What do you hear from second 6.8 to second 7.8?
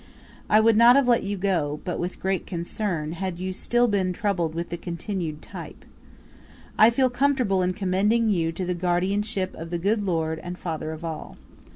feel comfortable in